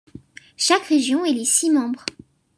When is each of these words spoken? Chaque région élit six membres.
Chaque 0.57 0.85
région 0.87 1.25
élit 1.25 1.45
six 1.45 1.69
membres. 1.69 2.05